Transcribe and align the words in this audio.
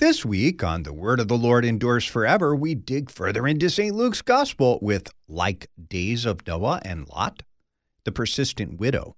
This 0.00 0.24
week 0.24 0.64
on 0.64 0.82
The 0.82 0.92
Word 0.92 1.20
of 1.20 1.28
the 1.28 1.38
Lord 1.38 1.64
Endures 1.64 2.04
Forever, 2.04 2.56
we 2.56 2.74
dig 2.74 3.08
further 3.08 3.46
into 3.46 3.70
St. 3.70 3.94
Luke's 3.94 4.22
Gospel 4.22 4.80
with 4.82 5.14
Like 5.28 5.70
Days 5.88 6.26
of 6.26 6.44
Noah 6.48 6.82
and 6.84 7.08
Lot, 7.08 7.44
The 8.02 8.10
Persistent 8.10 8.80
Widow, 8.80 9.14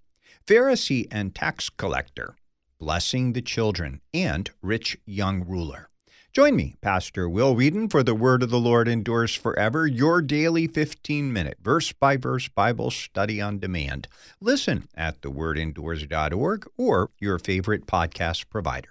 Pharisee 0.47 1.09
and 1.11 1.35
Tax 1.35 1.71
Collector, 1.71 2.37
Blessing 2.79 3.33
the 3.33 3.41
Children, 3.41 4.03
and 4.13 4.51
Rich 4.61 4.99
Young 5.07 5.47
Ruler. 5.47 5.89
Join 6.35 6.55
me, 6.55 6.75
Pastor 6.83 7.27
Will 7.27 7.55
Weedon, 7.55 7.89
for 7.89 8.03
The 8.03 8.15
Word 8.15 8.43
of 8.43 8.51
the 8.51 8.61
Lord 8.61 8.87
Endures 8.87 9.35
Forever, 9.35 9.87
your 9.87 10.21
daily 10.21 10.67
15 10.67 11.33
minute 11.33 11.57
verse 11.63 11.93
by 11.93 12.19
verse 12.19 12.49
Bible 12.49 12.91
study 12.91 13.41
on 13.41 13.59
demand. 13.59 14.09
Listen 14.43 14.87
at 14.95 15.23
thewordendures.org 15.23 16.69
or 16.77 17.11
your 17.19 17.39
favorite 17.39 17.87
podcast 17.87 18.51
provider. 18.51 18.91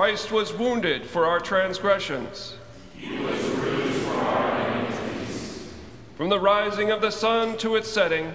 Christ 0.00 0.32
was 0.32 0.54
wounded 0.54 1.04
for 1.04 1.26
our 1.26 1.38
transgressions. 1.38 2.56
For 2.98 4.14
our. 4.14 4.88
From 6.16 6.30
the 6.30 6.40
rising 6.40 6.90
of 6.90 7.02
the 7.02 7.10
sun 7.10 7.58
to 7.58 7.76
its 7.76 7.90
setting, 7.90 8.32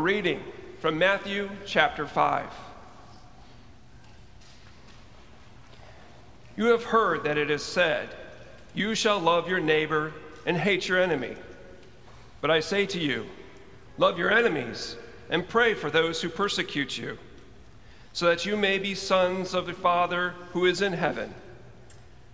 Reading 0.00 0.42
from 0.78 0.98
Matthew 0.98 1.50
chapter 1.66 2.06
5. 2.06 2.46
You 6.56 6.64
have 6.66 6.84
heard 6.84 7.24
that 7.24 7.36
it 7.36 7.50
is 7.50 7.62
said, 7.62 8.08
You 8.74 8.94
shall 8.94 9.20
love 9.20 9.46
your 9.46 9.60
neighbor 9.60 10.14
and 10.46 10.56
hate 10.56 10.88
your 10.88 10.98
enemy. 10.98 11.36
But 12.40 12.50
I 12.50 12.60
say 12.60 12.86
to 12.86 12.98
you, 12.98 13.26
love 13.98 14.18
your 14.18 14.32
enemies 14.32 14.96
and 15.28 15.46
pray 15.46 15.74
for 15.74 15.90
those 15.90 16.22
who 16.22 16.30
persecute 16.30 16.96
you, 16.96 17.18
so 18.14 18.24
that 18.24 18.46
you 18.46 18.56
may 18.56 18.78
be 18.78 18.94
sons 18.94 19.52
of 19.52 19.66
the 19.66 19.74
Father 19.74 20.30
who 20.52 20.64
is 20.64 20.80
in 20.80 20.94
heaven. 20.94 21.34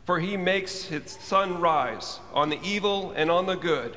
For 0.05 0.21
he 0.21 0.37
makes 0.37 0.85
his 0.85 1.11
sun 1.11 1.61
rise 1.61 2.21
on 2.33 2.49
the 2.49 2.63
evil 2.63 3.13
and 3.17 3.29
on 3.29 3.47
the 3.47 3.57
good 3.57 3.97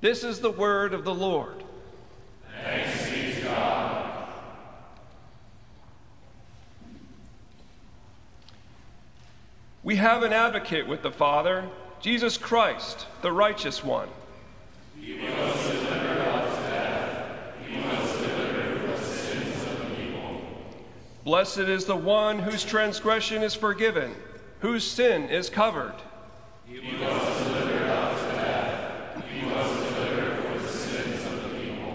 This 0.00 0.22
is 0.22 0.40
the 0.40 0.50
word 0.50 0.94
of 0.94 1.04
the 1.04 1.14
Lord. 1.14 1.64
Thanks 2.62 3.10
be 3.10 3.32
to 3.34 3.40
God. 3.46 4.28
We 9.82 9.96
have 9.96 10.22
an 10.22 10.32
advocate 10.32 10.86
with 10.86 11.02
the 11.02 11.10
Father, 11.10 11.68
Jesus 12.00 12.36
Christ, 12.36 13.06
the 13.22 13.32
righteous 13.32 13.82
one. 13.82 14.08
He 15.00 15.14
was 15.14 15.66
delivered 15.66 16.18
death. 16.68 17.26
He 17.66 17.80
was 17.80 18.12
delivered 18.18 18.88
the 18.90 18.98
sins 19.02 19.62
of 19.62 19.90
the. 19.96 20.42
Blessed 21.24 21.58
is 21.58 21.86
the 21.86 21.96
one 21.96 22.38
whose 22.38 22.64
transgression 22.64 23.42
is 23.42 23.54
forgiven, 23.54 24.14
whose 24.60 24.84
sin 24.84 25.28
is 25.28 25.48
covered. 25.48 25.94
He 26.66 26.78
was 26.78 26.90
delivered 26.90 27.88
out 27.88 28.12
of 28.12 28.32
death. 28.32 29.24
He 29.32 29.46
was 29.46 29.70
delivered 29.94 30.42
from 30.42 30.62
the 30.62 30.68
sins 30.68 31.26
of 31.26 31.42
the 31.42 31.48
people. 31.58 31.94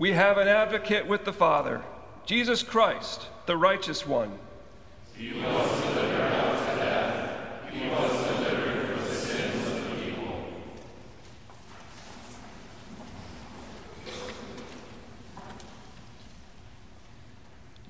We 0.00 0.12
have 0.12 0.38
an 0.38 0.48
advocate 0.48 1.06
with 1.06 1.26
the 1.26 1.32
Father, 1.34 1.82
Jesus 2.24 2.62
Christ, 2.62 3.26
the 3.44 3.54
righteous 3.54 4.06
one. 4.06 4.32
He 5.14 5.34
was 5.34 5.82
delivered 5.82 6.08
to 6.08 6.76
death. 6.78 7.70
He 7.70 7.86
was 7.86 8.10
delivered 8.10 8.96
for 8.96 9.04
the 9.04 9.14
sins 9.14 9.66
of 9.66 9.74
the 9.74 9.90
people. 10.02 10.44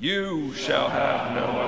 You 0.00 0.52
shall 0.54 0.88
have 0.88 1.36
no 1.36 1.59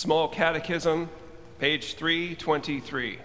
Small 0.00 0.28
Catechism, 0.28 1.10
page 1.58 1.92
323. 1.92 3.18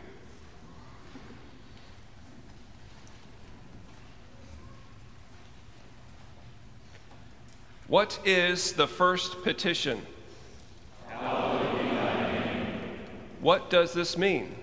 What 7.88 8.20
is 8.26 8.74
the 8.74 8.88
first 8.88 9.42
petition? 9.42 10.02
What 13.40 13.70
does 13.70 13.94
this 13.94 14.18
mean? 14.18 14.54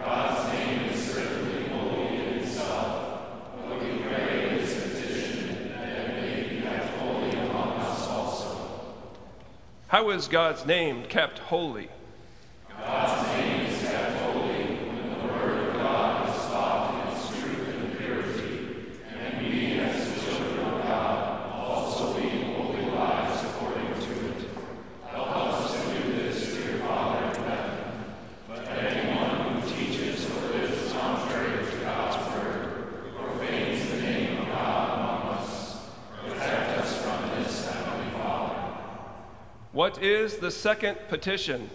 God's 0.00 0.52
name 0.52 0.90
is 0.90 1.12
certainly 1.12 1.68
holy 1.70 2.06
in 2.18 2.22
itself, 2.38 3.22
but 3.68 3.82
we 3.82 3.98
pray 3.98 4.50
in 4.50 4.58
this 4.58 4.80
petition 4.80 5.72
that 5.72 5.88
it 5.88 6.22
may 6.22 6.48
be 6.50 6.62
kept 6.62 6.96
holy 6.98 7.30
among 7.32 7.80
us 7.80 8.06
also. 8.06 8.58
How 10.06 10.12
is 10.12 10.28
God's 10.28 10.64
name 10.64 11.04
kept 11.06 11.40
holy? 11.40 11.88
God's 12.68 13.28
name 13.36 13.66
is 13.66 13.80
kept 13.82 14.16
holy 14.22 14.76
when 14.76 15.18
the 15.18 15.34
Word 15.34 15.66
of 15.66 15.74
God 15.74 16.28
is 16.28 16.42
taught 16.42 16.94
in 16.94 17.12
its 17.12 17.28
truth 17.30 17.68
and 17.74 17.98
purity, 17.98 19.00
and 19.18 19.44
we 19.44 19.80
as 19.80 20.14
the 20.14 20.20
children 20.30 20.58
of 20.60 20.82
God 20.84 21.50
also 21.54 22.20
lead 22.20 22.40
holy 22.54 22.86
lives 22.86 23.42
according 23.46 23.94
to 23.94 24.26
it. 24.28 24.48
Help 25.08 25.36
us 25.38 25.72
to 25.74 26.00
do 26.00 26.12
this, 26.12 26.54
dear 26.54 26.78
Father 26.78 27.24
in 27.26 27.42
heaven. 27.42 28.04
But 28.46 28.60
anyone 28.68 29.60
who 29.60 29.68
teaches 29.74 30.30
or 30.30 30.40
lives 30.52 30.92
contrary 30.92 31.66
to 31.68 31.76
God's 31.78 32.16
word 32.32 33.12
profanes 33.16 33.90
the 33.90 33.96
name 34.02 34.38
of 34.38 34.46
God 34.46 35.00
among 35.00 35.38
us. 35.40 35.50
Protect 36.22 36.78
us 36.78 37.02
from 37.02 37.18
this, 37.42 37.66
Heavenly 37.66 38.10
Father. 38.12 38.52
What 39.76 40.02
is 40.02 40.38
the 40.38 40.50
second 40.50 40.96
petition? 41.10 41.68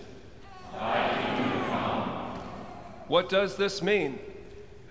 What 3.08 3.30
does 3.30 3.58
this 3.58 3.84
mean? 3.84 4.18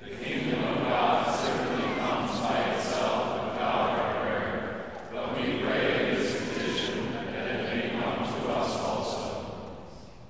The 0.01 0.11
kingdom 0.11 0.63
of 0.63 0.77
God 0.85 1.35
certainly 1.35 1.99
comes 1.99 2.39
by 2.39 2.57
itself 2.71 3.51
without 3.51 3.99
our 3.99 4.15
prayer, 4.23 4.93
but 5.13 5.37
we 5.37 5.59
pray 5.59 6.15
this 6.15 6.55
petition 6.55 7.13
that 7.15 7.35
it 7.35 7.65
may 7.65 8.01
come 8.01 8.25
to 8.25 8.49
us 8.53 8.77
also. 8.79 9.57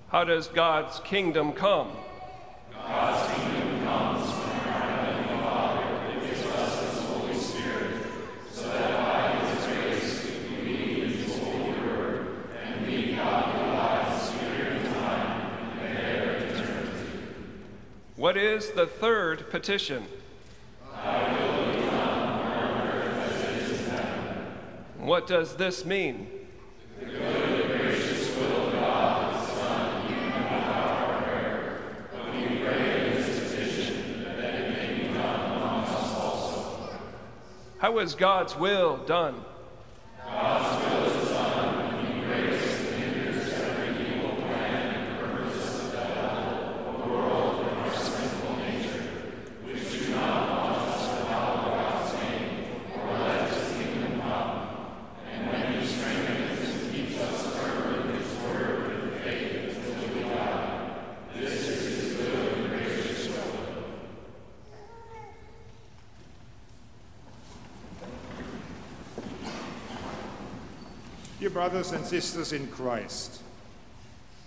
How 0.09 0.25
does 0.25 0.47
God's 0.49 1.01
kingdom 1.01 1.53
come? 1.53 1.91
God's 2.73 3.35
kingdom 3.35 3.85
comes 3.85 4.27
when 4.27 4.73
our 4.73 4.89
Heavenly 4.89 5.43
Father 5.43 6.21
gives 6.23 6.47
us 6.47 6.95
His 6.95 7.05
Holy 7.05 7.35
Spirit, 7.35 8.07
so 8.51 8.69
that 8.69 8.91
by 8.97 9.45
His 9.45 9.67
grace 9.67 10.31
we 10.49 10.65
read 10.65 11.11
His 11.11 11.39
holy 11.39 11.79
word 11.87 12.27
and 12.65 12.87
lead 12.87 13.17
godly 13.17 13.67
lives 13.69 14.31
here 14.33 14.67
in 14.67 14.93
time 14.95 15.31
and 15.81 15.97
there 15.97 16.37
in 16.37 16.43
eternity. 16.49 17.07
What 18.17 18.37
is 18.37 18.70
the 18.81 18.87
third 18.87 19.51
petition? 19.51 20.07
What 24.97 25.27
does 25.27 25.57
this 25.57 25.85
mean? 25.85 26.31
How 37.77 37.99
is 37.99 38.15
God's 38.15 38.57
will 38.57 38.97
done? 39.05 39.45
Dear 71.41 71.49
brothers 71.49 71.93
and 71.93 72.05
sisters 72.05 72.53
in 72.53 72.67
Christ, 72.67 73.41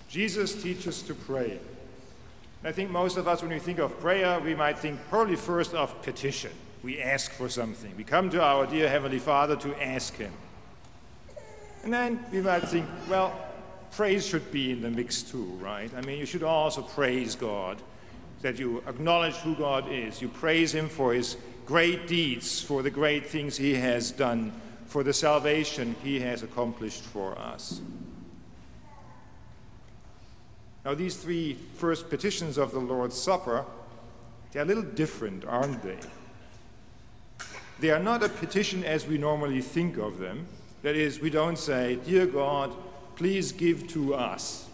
Jesus 0.10 0.62
teaches 0.62 1.02
to 1.02 1.16
pray. 1.16 1.60
I 2.64 2.72
think 2.72 2.92
most 2.92 3.18
of 3.18 3.28
us, 3.28 3.42
when 3.42 3.50
we 3.50 3.58
think 3.58 3.80
of 3.80 4.00
prayer, 4.00 4.40
we 4.40 4.54
might 4.54 4.78
think 4.78 5.00
probably 5.10 5.36
first 5.36 5.74
of 5.74 6.00
petition. 6.04 6.52
We 6.84 7.02
ask 7.02 7.32
for 7.32 7.50
something. 7.50 7.92
We 7.98 8.04
come 8.04 8.30
to 8.30 8.44
our 8.44 8.68
dear 8.68 8.88
Heavenly 8.88 9.18
Father 9.18 9.56
to 9.56 9.84
ask 9.84 10.16
Him. 10.16 10.32
And 11.84 11.92
then 11.92 12.24
we 12.32 12.42
might 12.42 12.68
think, 12.70 12.86
well, 13.10 13.36
praise 13.94 14.24
should 14.28 14.52
be 14.52 14.72
in 14.72 14.84
the 14.84 14.92
mix 14.92 15.24
too, 15.24 15.46
right? 15.60 15.92
I 15.98 16.02
mean, 16.02 16.20
you 16.20 16.28
should 16.28 16.44
also 16.44 16.84
praise 16.84 17.34
God, 17.34 17.82
that 18.44 18.60
you 18.60 18.84
acknowledge 18.86 19.38
who 19.38 19.56
God 19.56 19.92
is. 19.92 20.22
You 20.22 20.28
praise 20.28 20.76
Him 20.76 20.90
for 20.90 21.12
His 21.12 21.38
great 21.66 22.08
deeds, 22.08 22.62
for 22.62 22.84
the 22.84 22.92
great 22.92 23.26
things 23.26 23.58
He 23.58 23.74
has 23.74 24.12
done, 24.12 24.54
for 24.94 25.02
the 25.02 25.12
salvation 25.12 25.96
He 26.04 26.20
has 26.20 26.44
accomplished 26.44 27.02
for 27.02 27.36
us. 27.40 27.82
Now, 30.86 30.94
these 30.94 31.16
three 31.16 31.58
first 31.78 32.12
petitions 32.12 32.60
of 32.60 32.74
the 32.74 32.80
Lord's 32.80 33.20
Supper, 33.20 33.66
they're 34.52 34.62
a 34.62 34.66
little 34.66 34.84
different, 34.84 35.46
aren't 35.46 35.82
they? 35.82 35.98
They 37.80 37.90
are 37.90 37.98
not 37.98 38.22
a 38.22 38.30
petition 38.30 38.84
as 38.84 39.08
we 39.08 39.18
normally 39.18 39.64
think 39.64 39.98
of 39.98 40.20
them. 40.20 40.46
That 40.84 40.96
is, 40.96 41.20
we 41.20 41.32
don't 41.32 41.58
say, 41.58 41.98
Dear 42.06 42.28
God, 42.28 42.72
please 43.16 43.52
give 43.52 43.88
to 43.94 44.14
us. 44.14 44.68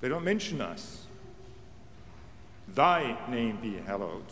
They 0.00 0.08
don't 0.08 0.24
mention 0.24 0.62
us. 0.62 1.04
Thy 2.66 3.14
name 3.28 3.58
be 3.60 3.74
hallowed. 3.76 4.24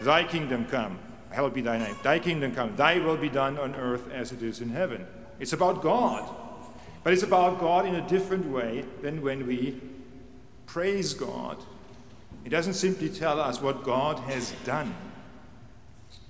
Thy 0.00 0.24
kingdom 0.24 0.64
come. 0.66 0.98
Hallowed 1.30 1.54
be 1.54 1.60
thy 1.60 1.78
name. 1.78 1.96
Thy 2.02 2.18
kingdom 2.18 2.54
come. 2.54 2.74
Thy 2.76 2.98
will 2.98 3.16
be 3.16 3.28
done 3.28 3.58
on 3.58 3.74
earth 3.74 4.10
as 4.10 4.32
it 4.32 4.42
is 4.42 4.60
in 4.60 4.70
heaven. 4.70 5.06
It's 5.38 5.52
about 5.52 5.82
God. 5.82 6.28
But 7.04 7.12
it's 7.12 7.22
about 7.22 7.60
God 7.60 7.86
in 7.86 7.94
a 7.94 8.08
different 8.08 8.46
way 8.46 8.84
than 9.02 9.22
when 9.22 9.46
we 9.46 9.80
praise 10.66 11.14
God. 11.14 11.56
It 12.44 12.50
doesn't 12.50 12.74
simply 12.74 13.08
tell 13.08 13.40
us 13.40 13.60
what 13.60 13.84
God 13.84 14.18
has 14.20 14.52
done 14.64 14.94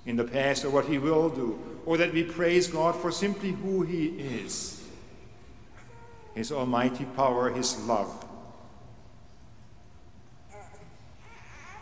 in 0.07 0.17
the 0.17 0.25
past 0.25 0.65
or 0.65 0.71
what 0.71 0.87
he 0.87 0.99
will 0.99 1.29
do, 1.29 1.59
or 1.87 1.97
that 1.97 2.12
we 2.12 2.23
praise 2.23 2.67
God 2.67 2.97
for 2.97 3.11
simply 3.12 3.53
who 3.53 3.83
he 3.83 4.07
is 4.07 4.81
his 6.35 6.53
almighty 6.53 7.05
power, 7.17 7.50
his 7.50 7.79
love. 7.85 8.25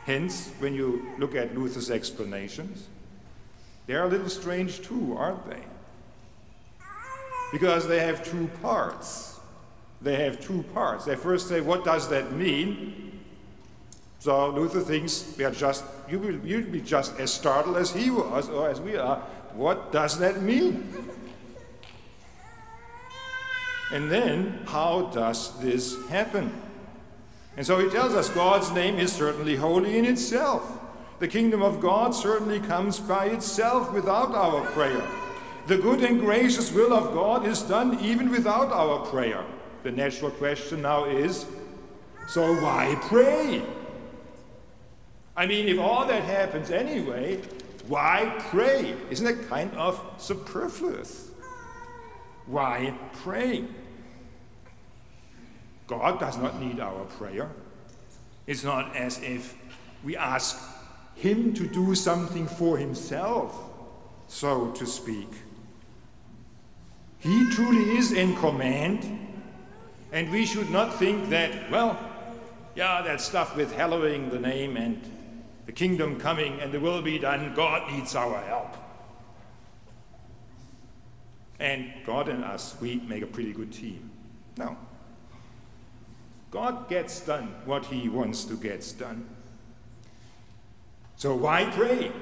Hence, 0.09 0.51
when 0.59 0.73
you 0.73 1.07
look 1.19 1.35
at 1.35 1.55
Luther's 1.55 1.91
explanations, 1.91 2.87
they're 3.87 4.05
a 4.05 4.09
little 4.09 4.31
strange 4.31 4.81
too, 4.81 5.15
aren't 5.19 5.47
they? 5.51 5.63
Because 7.53 7.87
they 7.87 8.01
have 8.01 8.25
two 8.25 8.49
parts. 8.63 9.39
They 10.01 10.17
have 10.25 10.41
two 10.41 10.63
parts. 10.73 11.05
They 11.05 11.15
first 11.15 11.47
say, 11.47 11.61
What 11.61 11.85
does 11.85 12.09
that 12.09 12.33
mean? 12.33 13.21
So 14.19 14.49
Luther 14.49 14.81
thinks 14.81 15.35
we 15.37 15.45
are 15.45 15.51
just, 15.51 15.85
you 16.09 16.19
will 16.19 16.37
you'd 16.37 16.73
be 16.73 16.81
just 16.81 17.21
as 17.21 17.31
startled 17.31 17.77
as 17.77 17.93
he 17.93 18.09
was 18.09 18.49
or 18.49 18.71
as 18.71 18.81
we 18.81 18.97
are. 18.97 19.19
What 19.53 19.93
does 19.93 20.19
that 20.21 20.41
mean? 20.41 20.91
And 23.93 24.11
then, 24.11 24.63
how 24.65 25.11
does 25.13 25.61
this 25.61 25.99
happen? 26.09 26.51
And 27.59 27.67
so 27.67 27.81
he 27.81 27.91
tells 27.91 28.15
us 28.15 28.29
God's 28.29 28.71
name 28.71 29.01
is 29.01 29.13
certainly 29.13 29.57
holy 29.57 29.99
in 29.99 30.05
itself. 30.05 30.79
The 31.19 31.27
kingdom 31.27 31.61
of 31.61 31.81
God 31.81 32.15
certainly 32.15 32.61
comes 32.61 33.01
by 33.01 33.27
itself 33.27 33.93
without 33.93 34.33
our 34.33 34.65
prayer. 34.67 35.03
The 35.67 35.77
good 35.77 36.05
and 36.05 36.21
gracious 36.21 36.71
will 36.71 36.93
of 36.93 37.13
God 37.13 37.45
is 37.45 37.63
done 37.63 37.99
even 37.99 38.31
without 38.31 38.71
our 38.71 39.05
prayer. 39.07 39.45
The 39.83 39.91
natural 39.91 40.31
question 40.31 40.83
now 40.83 41.07
is 41.07 41.47
so 42.29 42.55
why 42.63 42.97
pray? 43.09 43.61
I 45.37 45.45
mean, 45.45 45.67
if 45.67 45.81
all 45.81 46.07
that 46.07 46.23
happens 46.23 46.71
anyway, 46.71 47.43
why 47.89 48.37
pray? 48.51 48.95
Isn't 49.11 49.27
that 49.27 49.49
kind 49.49 49.75
of 49.75 50.01
superfluous? 50.19 51.33
Why 52.47 52.95
pray? 53.15 53.65
God 55.89 56.21
does 56.21 56.37
not 56.37 56.61
need 56.61 56.79
our 56.79 57.05
prayer. 57.07 57.51
It's 58.47 58.63
not 58.63 58.95
as 58.95 59.21
if 59.23 59.57
we 60.05 60.17
ask 60.17 60.57
Him 61.17 61.53
to 61.55 61.67
do 61.67 61.95
something 61.95 62.47
for 62.47 62.79
Himself, 62.79 63.59
so 64.29 64.71
to 64.73 64.87
speak. 64.87 65.29
He 67.19 67.51
truly 67.51 67.97
is 67.97 68.13
in 68.13 68.37
command, 68.37 69.03
and 70.13 70.31
we 70.31 70.47
should 70.47 70.71
not 70.71 70.95
think 70.95 71.31
that, 71.31 71.71
well, 71.71 71.99
yeah, 72.77 73.03
that 73.03 73.21
stuff 73.21 73.57
with 73.57 73.75
hallowing 73.75 74.31
the 74.31 74.39
name 74.39 74.77
and 74.77 75.03
the 75.67 75.73
kingdom 75.73 76.19
coming 76.21 76.61
and 76.61 76.73
the 76.73 76.79
will 76.79 77.03
be 77.03 77.19
done, 77.19 77.53
God 77.55 77.91
needs 77.91 78.15
our 78.15 78.41
help. 78.43 78.77
And 81.59 81.93
God 82.07 82.29
and 82.29 82.45
us, 82.45 82.77
we 82.81 82.97
make 83.01 83.23
a 83.23 83.27
pretty 83.27 83.53
good 83.53 83.73
team. 83.73 84.11
No. 84.57 84.77
God 86.51 86.89
gets 86.89 87.21
done 87.21 87.55
what 87.65 87.87
he 87.87 88.09
wants 88.09 88.45
to 88.45 88.55
get 88.55 88.95
done. 88.99 89.27
So 91.17 91.35
why 91.35 91.65
pray? 91.65 92.13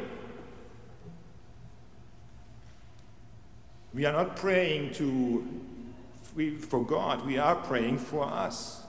We 3.94 4.04
are 4.04 4.12
not 4.12 4.36
praying 4.36 4.94
to 4.94 5.46
for 6.60 6.84
God, 6.84 7.24
we 7.24 7.38
are 7.38 7.56
praying 7.56 7.96
for 7.96 8.24
us. 8.24 8.82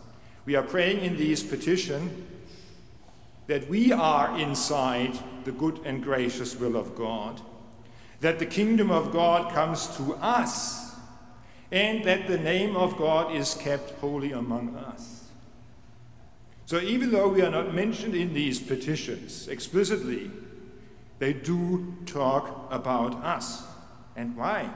We 0.46 0.56
are 0.56 0.64
praying 0.64 1.04
in 1.04 1.16
these 1.16 1.44
petition 1.44 2.28
that 3.48 3.70
we 3.70 3.94
are 3.94 4.38
inside 4.38 5.18
the 5.46 5.54
good 5.54 5.80
and 5.86 6.04
gracious 6.04 6.58
will 6.60 6.76
of 6.76 6.96
God, 6.96 7.40
that 8.20 8.40
the 8.40 8.46
kingdom 8.46 8.92
of 8.92 9.14
God 9.14 9.54
comes 9.54 9.96
to 9.96 10.16
us, 10.16 10.94
and 11.72 12.04
that 12.04 12.28
the 12.28 12.38
name 12.38 12.76
of 12.76 12.98
God 12.98 13.34
is 13.34 13.56
kept 13.56 13.92
holy 14.00 14.34
among 14.34 14.76
us. 14.76 15.17
So 16.68 16.82
even 16.82 17.12
though 17.12 17.30
we 17.30 17.42
are 17.44 17.50
not 17.50 17.74
mentioned 17.74 18.14
in 18.14 18.34
these 18.34 18.60
petitions 18.60 19.48
explicitly, 19.48 20.30
they 21.18 21.32
do 21.32 21.96
talk 22.06 22.68
about 22.70 23.16
us. 23.24 23.64
And 24.18 24.36
why? 24.36 24.70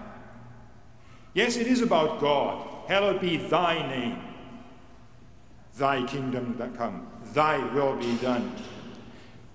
Yes, 1.33 1.57
it 1.57 1.67
is 1.67 1.81
about 1.81 2.21
God. 2.21 2.65
Hallowed 2.87 3.19
be 3.19 3.35
thy 3.35 3.85
name. 3.89 4.21
Thy 5.77 6.05
kingdom 6.05 6.57
come. 6.77 7.07
Thy 7.33 7.57
will 7.73 7.97
be 7.97 8.15
done. 8.19 8.55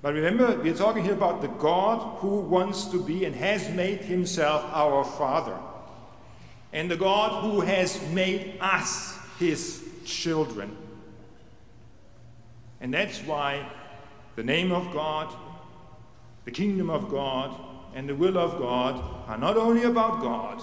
But 0.03 0.13
remember, 0.13 0.61
we're 0.61 0.75
talking 0.75 1.05
here 1.05 1.15
about 1.15 1.41
the 1.41 1.49
God 1.49 2.19
who 2.19 2.41
wants 2.41 2.85
to 2.89 3.03
be 3.03 3.25
and 3.25 3.35
has 3.35 3.71
made 3.71 4.01
himself 4.01 4.63
our 4.75 5.05
Father. 5.05 5.59
And 6.75 6.91
the 6.91 6.99
God 6.99 7.45
who 7.45 7.63
has 7.63 7.99
made 8.11 8.59
us 8.61 9.19
his 9.39 9.83
children. 10.05 10.77
And 12.81 12.93
that's 12.93 13.21
why 13.21 13.71
the 14.37 14.43
name 14.43 14.73
of 14.73 14.93
God, 14.93 15.35
the 16.45 16.51
kingdom 16.51 16.91
of 16.91 17.09
God, 17.09 17.59
and 17.95 18.09
the 18.09 18.15
will 18.15 18.37
of 18.37 18.59
God 18.59 19.03
are 19.27 19.39
not 19.39 19.57
only 19.57 19.85
about 19.85 20.21
God, 20.21 20.63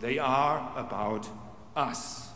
they 0.00 0.18
are 0.18 0.72
about 0.76 1.26
us. 1.74 2.28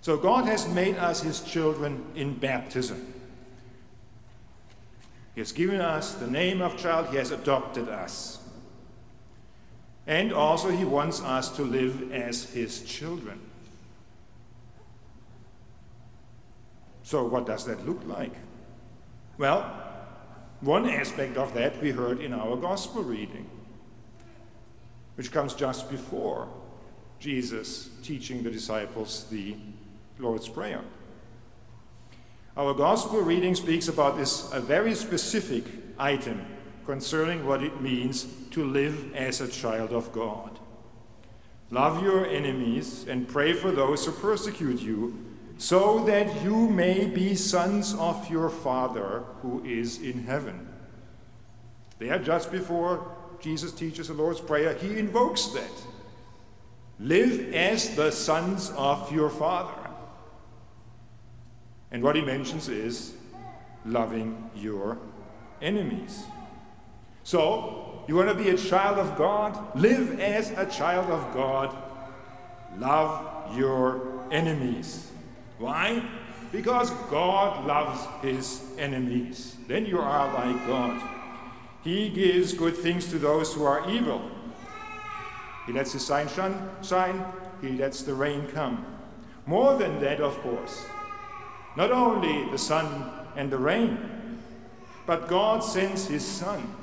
So 0.00 0.16
God 0.16 0.46
has 0.46 0.68
made 0.68 0.96
us 0.96 1.22
his 1.22 1.40
children 1.40 2.04
in 2.16 2.34
baptism. 2.34 3.14
He 5.34 5.40
has 5.40 5.52
given 5.52 5.80
us 5.80 6.14
the 6.14 6.26
name 6.26 6.60
of 6.60 6.76
child, 6.76 7.08
he 7.10 7.16
has 7.16 7.30
adopted 7.30 7.88
us. 7.88 8.40
And 10.06 10.32
also, 10.32 10.70
he 10.70 10.84
wants 10.84 11.22
us 11.22 11.54
to 11.56 11.62
live 11.62 12.10
as 12.10 12.50
his 12.50 12.82
children. 12.82 13.38
So, 17.12 17.22
what 17.24 17.44
does 17.44 17.66
that 17.66 17.86
look 17.86 18.00
like? 18.06 18.32
Well, 19.36 19.70
one 20.62 20.88
aspect 20.88 21.36
of 21.36 21.52
that 21.52 21.78
we 21.82 21.90
heard 21.90 22.22
in 22.22 22.32
our 22.32 22.56
gospel 22.56 23.02
reading, 23.02 23.50
which 25.16 25.30
comes 25.30 25.52
just 25.52 25.90
before 25.90 26.48
Jesus 27.20 27.90
teaching 28.02 28.42
the 28.42 28.50
disciples 28.50 29.26
the 29.30 29.56
Lord's 30.18 30.48
Prayer. 30.48 30.80
Our 32.56 32.72
gospel 32.72 33.20
reading 33.20 33.56
speaks 33.56 33.88
about 33.88 34.16
this 34.16 34.50
a 34.50 34.60
very 34.62 34.94
specific 34.94 35.64
item 35.98 36.46
concerning 36.86 37.44
what 37.46 37.62
it 37.62 37.82
means 37.82 38.24
to 38.52 38.64
live 38.64 39.14
as 39.14 39.42
a 39.42 39.48
child 39.48 39.92
of 39.92 40.10
God. 40.12 40.58
Love 41.70 42.02
your 42.02 42.24
enemies 42.26 43.04
and 43.06 43.28
pray 43.28 43.52
for 43.52 43.70
those 43.70 44.06
who 44.06 44.12
persecute 44.12 44.80
you, 44.80 45.31
so 45.62 46.02
that 46.06 46.42
you 46.42 46.68
may 46.68 47.04
be 47.04 47.36
sons 47.36 47.94
of 47.94 48.28
your 48.28 48.50
Father 48.50 49.22
who 49.42 49.64
is 49.64 50.00
in 50.00 50.24
heaven. 50.24 50.68
There, 52.00 52.18
just 52.18 52.50
before 52.50 53.14
Jesus 53.40 53.70
teaches 53.70 54.08
the 54.08 54.14
Lord's 54.14 54.40
Prayer, 54.40 54.74
he 54.74 54.98
invokes 54.98 55.46
that. 55.54 55.70
Live 56.98 57.54
as 57.54 57.94
the 57.94 58.10
sons 58.10 58.72
of 58.76 59.12
your 59.12 59.30
Father. 59.30 59.88
And 61.92 62.02
what 62.02 62.16
he 62.16 62.22
mentions 62.22 62.68
is 62.68 63.14
loving 63.86 64.50
your 64.56 64.98
enemies. 65.60 66.24
So, 67.22 68.04
You 68.08 68.16
want 68.16 68.30
to 68.30 68.34
be 68.34 68.50
a 68.50 68.56
child 68.56 68.98
of 68.98 69.16
God? 69.16 69.78
Live 69.78 70.18
as 70.18 70.50
a 70.50 70.66
child 70.66 71.08
of 71.08 71.32
God. 71.32 71.72
Love 72.78 73.56
your 73.56 74.26
enemies. 74.32 75.11
Why? 75.62 76.02
Because 76.50 76.90
God 77.08 77.66
loves 77.66 78.04
his 78.20 78.62
enemies. 78.78 79.56
Then 79.68 79.86
you 79.86 80.00
are 80.00 80.34
like 80.34 80.66
God. 80.66 81.00
He 81.84 82.08
gives 82.08 82.52
good 82.52 82.76
things 82.76 83.06
to 83.10 83.18
those 83.18 83.54
who 83.54 83.62
are 83.64 83.88
evil. 83.88 84.28
He 85.66 85.72
lets 85.72 85.92
the 85.92 86.00
sun 86.00 86.28
shine, 86.82 87.24
he 87.60 87.70
lets 87.70 88.02
the 88.02 88.12
rain 88.12 88.48
come. 88.48 88.84
More 89.46 89.78
than 89.78 90.00
that, 90.00 90.20
of 90.20 90.36
course. 90.40 90.84
Not 91.76 91.92
only 91.92 92.50
the 92.50 92.58
sun 92.58 93.10
and 93.36 93.48
the 93.48 93.58
rain, 93.58 94.40
but 95.06 95.28
God 95.28 95.62
sends 95.62 96.08
his 96.08 96.24
son, 96.24 96.74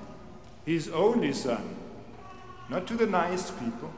his 0.66 0.88
only 0.88 1.34
son, 1.34 1.76
not 2.70 2.88
to 2.88 2.96
the 2.96 3.08
nice 3.08 3.52
people, 3.52 3.92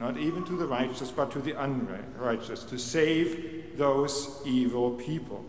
not 0.00 0.16
even 0.16 0.44
to 0.44 0.56
the 0.56 0.66
righteous, 0.66 1.10
but 1.10 1.30
to 1.32 1.40
the 1.40 1.60
unrighteous, 1.60 2.64
to 2.64 2.78
save 2.78 3.76
those 3.76 4.40
evil 4.44 4.92
people. 4.92 5.44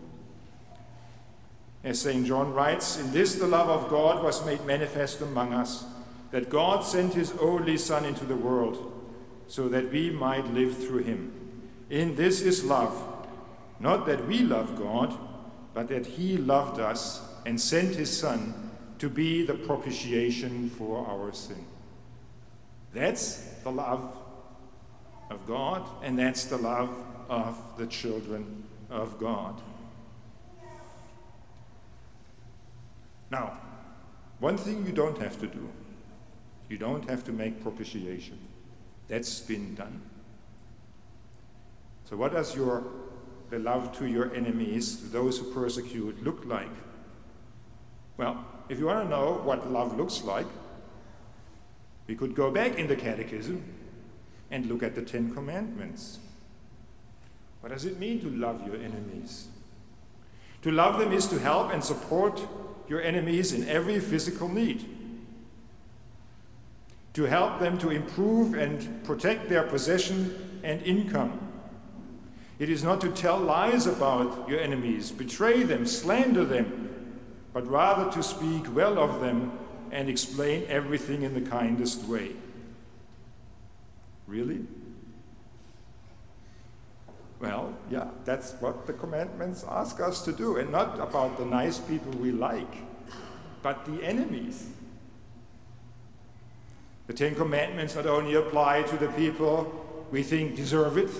As 1.84 2.00
St. 2.00 2.26
John 2.26 2.52
writes, 2.52 2.98
In 2.98 3.12
this 3.12 3.36
the 3.36 3.46
love 3.46 3.68
of 3.68 3.88
God 3.88 4.22
was 4.22 4.44
made 4.44 4.64
manifest 4.66 5.20
among 5.20 5.52
us, 5.52 5.84
that 6.30 6.50
God 6.50 6.84
sent 6.84 7.14
his 7.14 7.32
only 7.40 7.76
Son 7.76 8.04
into 8.04 8.24
the 8.24 8.36
world, 8.36 8.92
so 9.46 9.68
that 9.68 9.90
we 9.90 10.10
might 10.10 10.46
live 10.52 10.76
through 10.76 11.04
him. 11.04 11.32
In 11.88 12.14
this 12.16 12.40
is 12.40 12.64
love, 12.64 13.02
not 13.78 14.06
that 14.06 14.26
we 14.26 14.40
love 14.40 14.76
God, 14.76 15.16
but 15.74 15.88
that 15.88 16.06
he 16.06 16.36
loved 16.36 16.80
us 16.80 17.22
and 17.46 17.60
sent 17.60 17.94
his 17.94 18.16
Son 18.16 18.70
to 18.98 19.08
be 19.08 19.44
the 19.44 19.54
propitiation 19.54 20.68
for 20.70 21.06
our 21.06 21.32
sin. 21.32 21.64
That's 22.92 23.38
the 23.64 23.70
love 23.70 24.12
of 25.30 25.46
God, 25.46 25.88
and 26.02 26.18
that's 26.18 26.44
the 26.44 26.58
love 26.58 26.94
of 27.28 27.56
the 27.78 27.86
children 27.86 28.64
of 28.90 29.18
God. 29.18 29.60
Now, 33.30 33.58
one 34.40 34.58
thing 34.58 34.84
you 34.84 34.92
don't 34.92 35.18
have 35.18 35.38
to 35.40 35.46
do 35.46 35.68
you 36.68 36.78
don't 36.78 37.10
have 37.10 37.24
to 37.24 37.32
make 37.32 37.60
propitiation. 37.60 38.38
That's 39.08 39.40
been 39.40 39.74
done. 39.74 40.00
So, 42.08 42.16
what 42.16 42.32
does 42.32 42.54
your 42.54 42.84
the 43.50 43.58
love 43.58 43.98
to 43.98 44.06
your 44.06 44.32
enemies, 44.32 45.10
those 45.10 45.38
who 45.38 45.52
persecute, 45.52 46.22
look 46.22 46.44
like? 46.44 46.70
Well, 48.16 48.44
if 48.68 48.78
you 48.78 48.86
want 48.86 49.02
to 49.02 49.10
know 49.10 49.40
what 49.42 49.68
love 49.72 49.98
looks 49.98 50.22
like, 50.22 50.46
we 52.06 52.14
could 52.14 52.36
go 52.36 52.52
back 52.52 52.78
in 52.78 52.86
the 52.86 52.94
Catechism 52.94 53.64
and 54.50 54.66
look 54.66 54.82
at 54.82 54.94
the 54.94 55.02
Ten 55.02 55.32
Commandments. 55.32 56.18
What 57.60 57.72
does 57.72 57.84
it 57.84 57.98
mean 57.98 58.20
to 58.20 58.30
love 58.30 58.66
your 58.66 58.76
enemies? 58.76 59.48
To 60.62 60.70
love 60.70 60.98
them 60.98 61.12
is 61.12 61.26
to 61.28 61.38
help 61.38 61.72
and 61.72 61.82
support 61.82 62.40
your 62.88 63.00
enemies 63.00 63.52
in 63.52 63.68
every 63.68 64.00
physical 64.00 64.48
need 64.48 64.84
to 67.14 67.24
help 67.24 67.58
them 67.58 67.76
to 67.78 67.90
improve 67.90 68.54
and 68.54 69.04
protect 69.04 69.48
their 69.48 69.64
possession 69.64 70.60
and 70.62 70.80
income. 70.82 71.38
It 72.58 72.68
is 72.68 72.84
not 72.84 73.00
to 73.00 73.10
tell 73.10 73.38
lies 73.38 73.86
about 73.86 74.48
your 74.48 74.60
enemies, 74.60 75.10
betray 75.10 75.62
them, 75.62 75.86
slander 75.86 76.44
them, 76.44 77.18
but 77.52 77.66
rather 77.66 78.10
to 78.12 78.22
speak 78.22 78.74
well 78.74 78.98
of 78.98 79.20
them 79.20 79.58
and 79.90 80.08
explain 80.08 80.64
everything 80.68 81.22
in 81.22 81.34
the 81.34 81.50
kindest 81.50 82.04
way. 82.04 82.32
Really? 84.30 84.60
Well, 87.40 87.74
yeah, 87.90 88.06
that's 88.24 88.52
what 88.60 88.86
the 88.86 88.92
commandments 88.92 89.64
ask 89.68 89.98
us 89.98 90.24
to 90.24 90.32
do, 90.32 90.56
and 90.56 90.70
not 90.70 91.00
about 91.00 91.36
the 91.36 91.44
nice 91.44 91.78
people 91.78 92.12
we 92.12 92.30
like, 92.30 92.72
but 93.60 93.84
the 93.86 94.04
enemies. 94.04 94.68
The 97.08 97.12
Ten 97.12 97.34
Commandments 97.34 97.96
not 97.96 98.06
only 98.06 98.34
apply 98.34 98.82
to 98.82 98.96
the 98.96 99.08
people 99.08 100.06
we 100.12 100.22
think 100.22 100.54
deserve 100.54 100.96
it, 100.96 101.10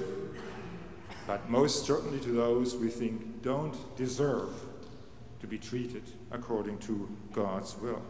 but 1.26 1.50
most 1.50 1.86
certainly 1.86 2.20
to 2.20 2.30
those 2.30 2.76
we 2.76 2.90
think 2.90 3.42
don't 3.42 3.76
deserve 3.96 4.50
to 5.40 5.48
be 5.48 5.58
treated 5.58 6.04
according 6.30 6.78
to 6.78 7.08
God's 7.32 7.76
will. 7.78 8.02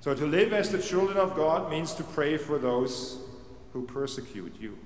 So 0.00 0.12
to 0.12 0.26
live 0.26 0.52
as 0.52 0.72
the 0.72 0.82
children 0.82 1.18
of 1.18 1.36
God 1.36 1.70
means 1.70 1.92
to 1.94 2.02
pray 2.02 2.36
for 2.36 2.58
those 2.58 3.29
who 3.72 3.84
persecute 3.86 4.54
you. 4.60 4.76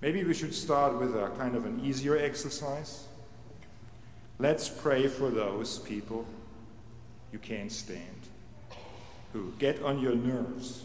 Maybe 0.00 0.24
we 0.24 0.34
should 0.34 0.54
start 0.54 0.98
with 0.98 1.14
a 1.14 1.30
kind 1.38 1.54
of 1.54 1.64
an 1.64 1.80
easier 1.84 2.16
exercise. 2.16 3.06
Let's 4.38 4.68
pray 4.68 5.06
for 5.06 5.30
those 5.30 5.78
people 5.78 6.26
you 7.32 7.38
can't 7.38 7.70
stand 7.70 8.00
who 9.32 9.52
get 9.58 9.82
on 9.82 10.00
your 10.00 10.14
nerves. 10.14 10.84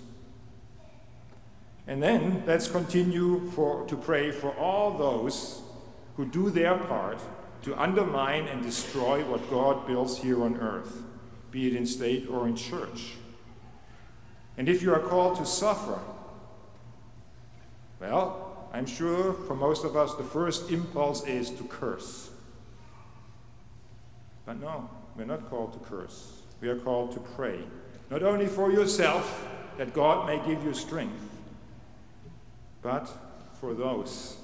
And 1.88 2.02
then 2.02 2.44
let's 2.46 2.68
continue 2.68 3.50
for, 3.52 3.86
to 3.88 3.96
pray 3.96 4.32
for 4.32 4.52
all 4.52 4.98
those 4.98 5.62
who 6.16 6.26
do 6.26 6.50
their 6.50 6.78
part 6.78 7.20
to 7.64 7.80
undermine 7.82 8.48
and 8.48 8.62
destroy 8.62 9.24
what 9.26 9.50
God 9.50 9.88
builds 9.88 10.18
here 10.18 10.44
on 10.44 10.58
earth, 10.58 11.04
be 11.52 11.68
it 11.68 11.76
in 11.76 11.86
state 11.86 12.28
or 12.30 12.48
in 12.48 12.56
church. 12.56 13.14
And 14.58 14.68
if 14.70 14.82
you 14.82 14.94
are 14.94 15.00
called 15.00 15.38
to 15.38 15.46
suffer, 15.46 16.00
well, 18.00 18.70
I'm 18.74 18.86
sure 18.86 19.34
for 19.34 19.56
most 19.56 19.86
of 19.86 19.96
us 19.96 20.14
the 20.16 20.24
first 20.24 20.72
impulse 20.72 21.26
is 21.26 21.50
to 21.52 21.64
curse. 21.64 22.30
But 24.46 24.60
no, 24.60 24.90
we're 25.16 25.26
not 25.26 25.50
called 25.50 25.74
to 25.74 25.80
curse. 25.80 26.42
We 26.62 26.70
are 26.70 26.78
called 26.78 27.12
to 27.14 27.20
pray 27.20 27.60
not 28.10 28.24
only 28.24 28.48
for 28.48 28.72
yourself, 28.72 29.48
that 29.78 29.94
God 29.94 30.26
may 30.26 30.38
give 30.48 30.64
you 30.64 30.74
strength, 30.74 31.30
but 32.82 33.10
for 33.60 33.74
those 33.74 34.38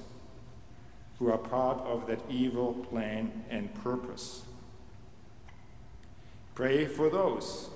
who 1.18 1.30
are 1.30 1.38
part 1.38 1.78
of 1.80 2.06
that 2.06 2.20
evil 2.28 2.74
plan 2.74 3.44
and 3.48 3.72
purpose. 3.82 4.42
Pray 6.54 6.86
for 6.86 7.08
those 7.08 7.70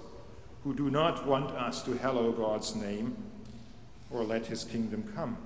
who 0.63 0.75
do 0.75 0.91
not 0.91 1.27
want 1.27 1.51
us 1.53 1.83
to 1.85 1.97
hallow 1.97 2.33
God's 2.33 2.75
name 2.77 3.17
or 4.11 4.25
let 4.25 4.47
his 4.47 4.65
kingdom 4.65 5.11
come. 5.15 5.37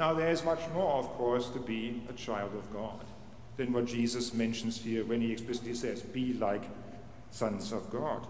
Now, 0.00 0.14
there 0.14 0.30
is 0.30 0.42
much 0.42 0.66
more, 0.72 0.94
of 0.94 1.10
course, 1.18 1.50
to 1.50 1.58
be 1.58 2.02
a 2.08 2.14
child 2.14 2.54
of 2.54 2.72
God 2.72 3.04
than 3.58 3.70
what 3.70 3.84
Jesus 3.84 4.32
mentions 4.32 4.80
here 4.80 5.04
when 5.04 5.20
he 5.20 5.30
explicitly 5.30 5.74
says, 5.74 6.00
Be 6.00 6.32
like 6.32 6.62
sons 7.30 7.70
of 7.70 7.90
God. 7.90 8.26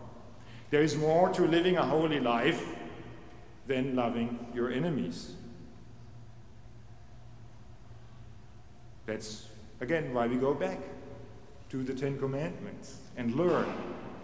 There 0.70 0.82
is 0.82 0.96
more 0.96 1.28
to 1.28 1.46
living 1.46 1.76
a 1.76 1.86
holy 1.86 2.18
life 2.18 2.60
than 3.68 3.94
loving 3.94 4.48
your 4.52 4.72
enemies. 4.72 5.36
That's 9.06 9.46
again 9.80 10.12
why 10.12 10.26
we 10.26 10.38
go 10.38 10.54
back 10.54 10.78
to 11.68 11.84
the 11.84 11.94
Ten 11.94 12.18
Commandments 12.18 12.98
and 13.16 13.36
learn 13.36 13.72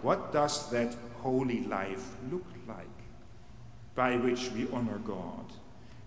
what 0.01 0.33
does 0.33 0.69
that 0.71 0.93
holy 1.21 1.61
life 1.61 2.09
look 2.29 2.45
like 2.67 2.97
by 3.95 4.17
which 4.17 4.51
we 4.51 4.67
honor 4.73 4.97
God, 4.97 5.45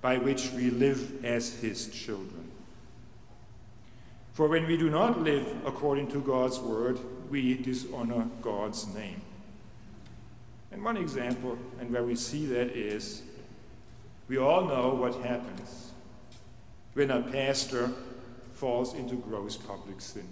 by 0.00 0.18
which 0.18 0.50
we 0.52 0.70
live 0.70 1.24
as 1.24 1.54
his 1.60 1.88
children. 1.88 2.50
For 4.32 4.48
when 4.48 4.66
we 4.66 4.76
do 4.76 4.88
not 4.88 5.20
live 5.20 5.46
according 5.66 6.08
to 6.12 6.20
God's 6.20 6.58
word, 6.58 6.98
we 7.30 7.54
dishonor 7.54 8.26
God's 8.40 8.86
name. 8.94 9.20
And 10.72 10.84
one 10.84 10.96
example, 10.96 11.58
and 11.80 11.90
where 11.90 12.04
we 12.04 12.14
see 12.14 12.46
that 12.46 12.68
is, 12.68 13.22
we 14.28 14.38
all 14.38 14.64
know 14.64 14.94
what 14.94 15.14
happens 15.16 15.90
when 16.94 17.10
a 17.10 17.20
pastor 17.20 17.90
falls 18.54 18.94
into 18.94 19.16
gross 19.16 19.56
public 19.56 20.00
sin. 20.00 20.28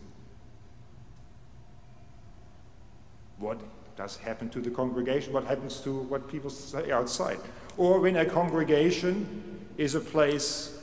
What 3.39 3.61
does 3.97 4.17
happen 4.17 4.49
to 4.51 4.61
the 4.61 4.71
congregation? 4.71 5.33
What 5.33 5.45
happens 5.45 5.81
to 5.81 5.93
what 5.93 6.29
people 6.29 6.51
say 6.51 6.93
outside? 6.93 7.39
Or 7.77 8.01
when 8.01 8.17
a 8.17 8.25
congregation 8.25 9.58
is 9.79 9.95
a 9.95 10.01
place 10.01 10.77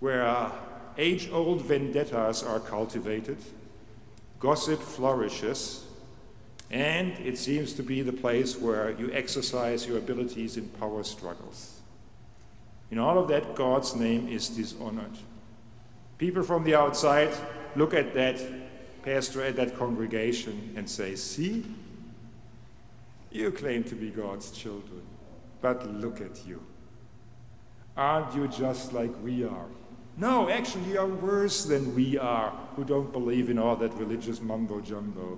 where 0.00 0.50
age 0.96 1.28
old 1.30 1.62
vendettas 1.62 2.42
are 2.42 2.60
cultivated, 2.60 3.36
gossip 4.40 4.80
flourishes, 4.80 5.84
and 6.70 7.12
it 7.18 7.36
seems 7.36 7.72
to 7.74 7.82
be 7.82 8.02
the 8.02 8.12
place 8.12 8.56
where 8.56 8.92
you 8.92 9.10
exercise 9.12 9.86
your 9.86 9.98
abilities 9.98 10.56
in 10.56 10.68
power 10.68 11.02
struggles. 11.02 11.80
In 12.90 12.98
all 12.98 13.18
of 13.18 13.28
that, 13.28 13.54
God's 13.54 13.94
name 13.94 14.28
is 14.28 14.48
dishonored. 14.48 15.18
People 16.18 16.42
from 16.42 16.64
the 16.64 16.74
outside 16.74 17.34
look 17.74 17.94
at 17.94 18.14
that 18.14 18.40
pastor, 19.02 19.42
at 19.42 19.56
that 19.56 19.76
congregation, 19.76 20.72
and 20.76 20.88
say, 20.88 21.14
See, 21.14 21.64
You 23.30 23.50
claim 23.50 23.84
to 23.84 23.94
be 23.94 24.10
God's 24.10 24.50
children, 24.50 25.02
but 25.60 25.86
look 25.86 26.20
at 26.20 26.46
you. 26.46 26.62
Aren't 27.98 28.32
you 28.36 28.46
just 28.46 28.92
like 28.92 29.10
we 29.24 29.44
are? 29.44 29.66
No, 30.16 30.48
actually, 30.48 30.92
you 30.92 31.00
are 31.00 31.06
worse 31.06 31.64
than 31.64 31.96
we 31.96 32.16
are, 32.16 32.50
who 32.76 32.84
don't 32.84 33.12
believe 33.12 33.50
in 33.50 33.58
all 33.58 33.74
that 33.74 33.92
religious 33.94 34.40
mumbo 34.40 34.80
jumbo. 34.80 35.36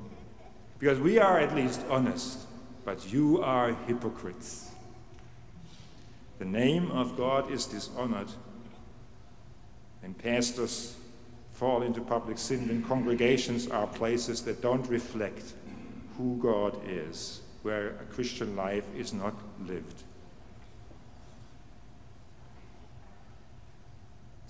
Because 0.79 0.99
we 1.01 1.19
are 1.19 1.39
at 1.39 1.57
least 1.57 1.81
honest, 1.89 2.41
but 2.85 3.11
you 3.11 3.43
are 3.43 3.75
hypocrites. 3.87 4.71
The 6.39 6.45
name 6.45 6.91
of 6.91 7.17
God 7.17 7.51
is 7.51 7.65
dishonored, 7.65 8.29
and 10.03 10.17
pastors 10.17 10.97
fall 11.53 11.83
into 11.83 12.03
public 12.03 12.37
sin 12.37 12.69
when 12.69 12.83
congregations 12.83 13.69
are 13.69 13.87
places 13.87 14.43
that 14.43 14.61
don't 14.61 14.87
reflect 14.89 15.55
who 16.19 16.39
God 16.43 16.79
is, 16.87 17.41
where 17.63 17.89
a 17.89 18.05
Christian 18.13 18.55
life 18.55 18.85
is 18.95 19.15
not 19.15 19.35
lived. 19.67 20.03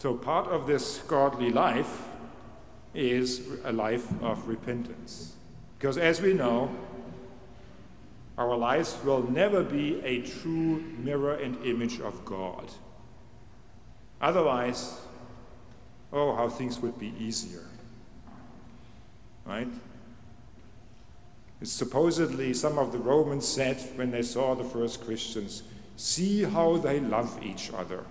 So, 0.00 0.14
part 0.14 0.46
of 0.46 0.66
this 0.66 1.02
godly 1.08 1.50
life 1.50 2.08
is 2.94 3.42
a 3.64 3.72
life 3.72 4.06
of 4.22 4.48
repentance. 4.48 5.34
Because, 5.78 5.98
as 5.98 6.22
we 6.22 6.32
know, 6.32 6.74
our 8.38 8.56
lives 8.56 8.96
will 9.04 9.30
never 9.30 9.62
be 9.62 10.00
a 10.00 10.22
true 10.22 10.82
mirror 11.04 11.34
and 11.34 11.62
image 11.66 12.00
of 12.00 12.24
God. 12.24 12.70
Otherwise, 14.22 14.98
oh, 16.14 16.34
how 16.34 16.48
things 16.48 16.80
would 16.80 16.98
be 16.98 17.12
easier. 17.18 17.66
Right? 19.44 19.68
It's 21.60 21.72
Supposedly, 21.72 22.54
some 22.54 22.78
of 22.78 22.92
the 22.92 22.98
Romans 22.98 23.46
said 23.46 23.76
when 23.96 24.10
they 24.10 24.22
saw 24.22 24.54
the 24.54 24.64
first 24.64 25.04
Christians, 25.04 25.62
see 25.96 26.44
how 26.44 26.78
they 26.78 27.00
love 27.00 27.38
each 27.42 27.70
other. 27.74 28.06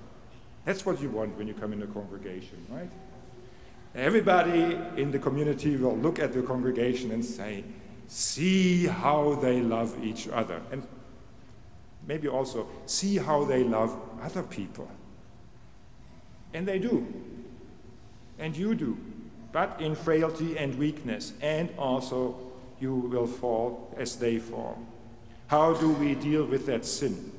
That's 0.69 0.85
what 0.85 1.01
you 1.01 1.09
want 1.09 1.35
when 1.35 1.47
you 1.47 1.55
come 1.55 1.73
in 1.73 1.81
a 1.81 1.87
congregation, 1.87 2.63
right? 2.69 2.91
Everybody 3.95 4.77
in 5.01 5.09
the 5.09 5.17
community 5.17 5.75
will 5.77 5.97
look 5.97 6.19
at 6.19 6.31
the 6.31 6.43
congregation 6.43 7.09
and 7.09 7.25
say, 7.25 7.63
see 8.07 8.85
how 8.85 9.33
they 9.41 9.61
love 9.61 9.97
each 10.03 10.27
other. 10.27 10.61
And 10.71 10.87
maybe 12.05 12.27
also, 12.27 12.67
see 12.85 13.17
how 13.17 13.45
they 13.45 13.63
love 13.63 13.97
other 14.21 14.43
people. 14.43 14.87
And 16.53 16.67
they 16.67 16.77
do. 16.77 17.03
And 18.37 18.55
you 18.55 18.75
do. 18.75 18.95
But 19.51 19.81
in 19.81 19.95
frailty 19.95 20.55
and 20.55 20.77
weakness. 20.77 21.33
And 21.41 21.71
also, 21.79 22.37
you 22.79 22.93
will 22.93 23.25
fall 23.25 23.91
as 23.97 24.17
they 24.17 24.37
fall. 24.37 24.77
How 25.47 25.73
do 25.73 25.89
we 25.93 26.13
deal 26.13 26.45
with 26.45 26.67
that 26.67 26.85
sin? 26.85 27.31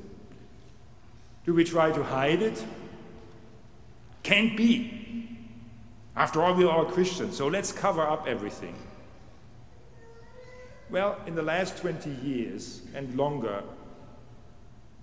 Do 1.47 1.55
we 1.55 1.63
try 1.63 1.93
to 1.93 2.03
hide 2.03 2.43
it? 2.43 2.65
Can't 4.23 4.57
be. 4.57 5.39
After 6.17 6.43
all, 6.43 6.55
we 6.55 6.65
are 6.65 6.71
all 6.71 6.85
Christians, 6.85 7.37
so 7.37 7.49
let's 7.49 7.73
cover 7.73 8.03
up 8.03 8.27
everything. 8.27 8.75
Well, 10.91 11.17
in 11.27 11.35
the 11.35 11.43
last 11.43 11.79
20 11.79 12.11
years 12.11 12.83
and 12.95 13.15
longer, 13.17 13.63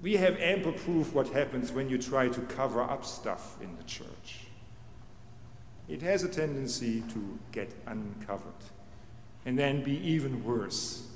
we 0.02 0.18
have 0.18 0.38
ample 0.40 0.74
proof 0.74 1.14
what 1.14 1.30
happens 1.30 1.72
when 1.72 1.90
you 1.90 1.98
try 1.98 2.28
to 2.28 2.42
cover 2.42 2.82
up 2.82 3.06
stuff 3.06 3.56
in 3.62 3.76
the 3.78 3.84
church. 3.84 4.48
It 5.88 6.02
has 6.02 6.24
a 6.24 6.28
tendency 6.28 7.02
to 7.14 7.40
get 7.52 7.74
uncovered 7.86 8.44
and 9.46 9.58
then 9.58 9.82
be 9.82 9.98
even 10.06 10.44
worse. 10.44 11.08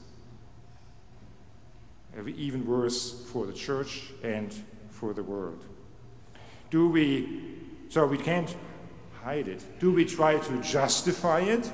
Even 2.25 2.65
worse 2.65 3.25
for 3.31 3.45
the 3.45 3.53
church 3.53 4.11
and 4.23 4.53
for 4.89 5.13
the 5.13 5.23
world. 5.23 5.65
Do 6.69 6.87
we 6.87 7.61
so 7.91 8.08
we 8.08 8.17
can't 8.17 8.56
hide 9.21 9.49
it. 9.49 9.65
Do 9.82 9.91
we 9.91 10.06
try 10.06 10.38
to 10.38 10.62
justify 10.62 11.41
it? 11.41 11.69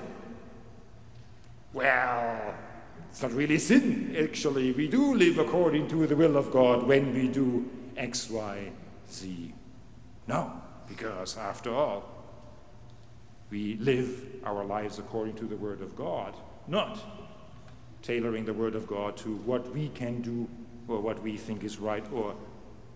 Well, 1.74 2.56
it's 3.12 3.22
not 3.22 3.34
really 3.34 3.60
sin, 3.60 4.16
actually. 4.20 4.72
We 4.72 4.88
do 4.88 5.14
live 5.14 5.38
according 5.38 5.88
to 5.90 6.08
the 6.08 6.16
will 6.16 6.36
of 6.36 6.50
God 6.50 6.88
when 6.88 7.14
we 7.14 7.28
do 7.28 7.70
X, 7.96 8.32
Y, 8.32 8.72
Z. 9.12 9.54
No, 10.28 10.60
because 10.90 11.38
after 11.38 11.72
all, 11.72 12.10
we 13.52 13.76
live 13.76 14.26
our 14.44 14.66
lives 14.66 14.98
according 14.98 15.36
to 15.36 15.46
the 15.46 15.56
Word 15.56 15.84
of 15.84 15.96
God, 15.96 16.34
not 16.68 16.98
tailoring 18.02 18.44
the 18.44 18.56
Word 18.56 18.74
of 18.74 18.88
God 18.88 19.18
to 19.18 19.36
what 19.46 19.72
we 19.72 19.90
can 19.90 20.24
do 20.24 20.50
or 20.88 21.00
what 21.00 21.22
we 21.22 21.38
think 21.38 21.64
is 21.64 21.78
right 21.78 22.06
or 22.12 22.34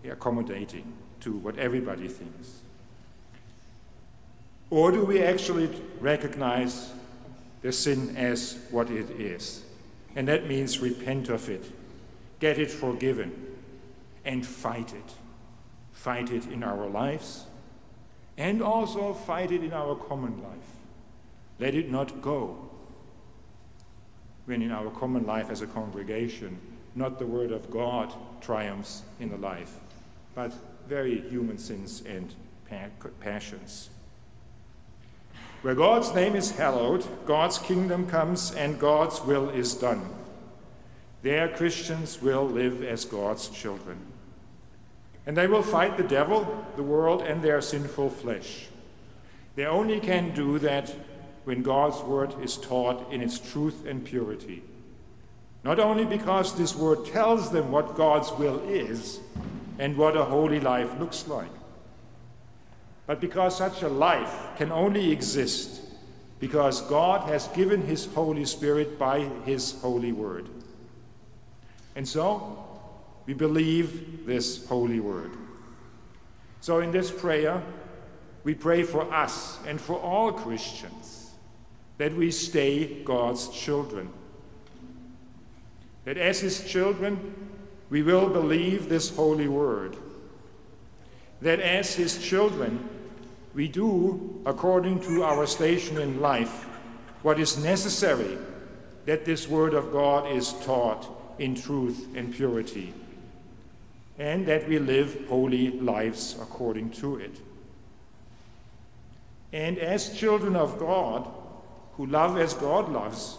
accommodating 0.04 0.92
to 1.20 1.34
what 1.34 1.56
everybody 1.56 2.08
thinks. 2.08 2.62
Or 4.72 4.90
do 4.90 5.04
we 5.04 5.22
actually 5.22 5.68
recognize 6.00 6.92
the 7.60 7.70
sin 7.72 8.16
as 8.16 8.58
what 8.70 8.88
it 8.90 9.10
is? 9.20 9.62
And 10.16 10.26
that 10.28 10.48
means 10.48 10.78
repent 10.78 11.28
of 11.28 11.50
it, 11.50 11.70
get 12.40 12.58
it 12.58 12.70
forgiven, 12.70 13.54
and 14.24 14.46
fight 14.46 14.94
it. 14.94 15.12
Fight 15.92 16.30
it 16.30 16.46
in 16.46 16.62
our 16.62 16.86
lives, 16.86 17.44
and 18.38 18.62
also 18.62 19.12
fight 19.12 19.52
it 19.52 19.62
in 19.62 19.74
our 19.74 19.94
common 19.94 20.42
life. 20.42 20.76
Let 21.58 21.74
it 21.74 21.90
not 21.90 22.22
go. 22.22 22.70
When 24.46 24.62
in 24.62 24.72
our 24.72 24.90
common 24.90 25.26
life 25.26 25.50
as 25.50 25.60
a 25.60 25.66
congregation, 25.66 26.58
not 26.94 27.18
the 27.18 27.26
Word 27.26 27.52
of 27.52 27.70
God 27.70 28.10
triumphs 28.40 29.02
in 29.20 29.28
the 29.28 29.36
life, 29.36 29.74
but 30.34 30.54
very 30.88 31.20
human 31.28 31.58
sins 31.58 32.02
and 32.08 32.34
passions. 33.20 33.90
Where 35.62 35.74
God's 35.76 36.12
name 36.12 36.34
is 36.34 36.50
hallowed, 36.50 37.06
God's 37.24 37.58
kingdom 37.58 38.08
comes, 38.08 38.52
and 38.52 38.80
God's 38.80 39.20
will 39.22 39.48
is 39.50 39.74
done. 39.74 40.08
There, 41.22 41.48
Christians 41.48 42.20
will 42.20 42.44
live 42.44 42.82
as 42.82 43.04
God's 43.04 43.48
children. 43.48 43.98
And 45.24 45.36
they 45.36 45.46
will 45.46 45.62
fight 45.62 45.96
the 45.96 46.02
devil, 46.02 46.66
the 46.74 46.82
world, 46.82 47.22
and 47.22 47.42
their 47.42 47.60
sinful 47.60 48.10
flesh. 48.10 48.66
They 49.54 49.66
only 49.66 50.00
can 50.00 50.34
do 50.34 50.58
that 50.58 50.92
when 51.44 51.62
God's 51.62 52.00
word 52.02 52.34
is 52.42 52.56
taught 52.56 53.12
in 53.12 53.20
its 53.20 53.38
truth 53.38 53.86
and 53.86 54.04
purity. 54.04 54.64
Not 55.62 55.78
only 55.78 56.04
because 56.04 56.56
this 56.56 56.74
word 56.74 57.06
tells 57.06 57.52
them 57.52 57.70
what 57.70 57.94
God's 57.96 58.32
will 58.32 58.60
is 58.68 59.20
and 59.78 59.96
what 59.96 60.16
a 60.16 60.24
holy 60.24 60.58
life 60.58 60.98
looks 60.98 61.28
like, 61.28 61.50
but 63.06 63.20
because 63.20 63.56
such 63.56 63.82
a 63.82 63.88
life 63.88 64.48
can 64.56 64.70
only 64.70 65.10
exist 65.10 65.80
because 66.38 66.80
God 66.82 67.28
has 67.28 67.48
given 67.48 67.82
His 67.82 68.06
Holy 68.06 68.44
Spirit 68.44 68.98
by 68.98 69.20
His 69.44 69.80
holy 69.80 70.12
word. 70.12 70.48
And 71.94 72.06
so, 72.06 72.64
we 73.26 73.34
believe 73.34 74.26
this 74.26 74.66
holy 74.66 75.00
word. 75.00 75.30
So, 76.60 76.80
in 76.80 76.90
this 76.90 77.10
prayer, 77.10 77.62
we 78.44 78.54
pray 78.54 78.82
for 78.82 79.12
us 79.12 79.58
and 79.66 79.80
for 79.80 79.98
all 79.98 80.32
Christians 80.32 81.30
that 81.98 82.14
we 82.14 82.30
stay 82.30 83.02
God's 83.04 83.48
children. 83.48 84.08
That 86.04 86.16
as 86.16 86.40
His 86.40 86.64
children, 86.64 87.34
we 87.90 88.02
will 88.02 88.28
believe 88.28 88.88
this 88.88 89.14
holy 89.14 89.48
word 89.48 89.96
that 91.42 91.60
as 91.60 91.94
his 91.94 92.22
children, 92.22 92.88
we 93.54 93.68
do, 93.68 94.40
according 94.46 95.00
to 95.00 95.24
our 95.24 95.46
station 95.46 95.98
in 95.98 96.20
life, 96.20 96.64
what 97.22 97.38
is 97.38 97.62
necessary 97.62 98.38
that 99.06 99.24
this 99.24 99.48
Word 99.48 99.74
of 99.74 99.92
God 99.92 100.30
is 100.30 100.52
taught 100.64 101.08
in 101.38 101.54
truth 101.54 102.08
and 102.14 102.32
purity, 102.32 102.94
and 104.18 104.46
that 104.46 104.68
we 104.68 104.78
live 104.78 105.26
holy 105.28 105.70
lives 105.70 106.36
according 106.40 106.90
to 106.90 107.16
it. 107.16 107.36
And 109.52 109.78
as 109.78 110.16
children 110.16 110.56
of 110.56 110.78
God, 110.78 111.28
who 111.96 112.06
love 112.06 112.38
as 112.38 112.54
God 112.54 112.90
loves, 112.90 113.38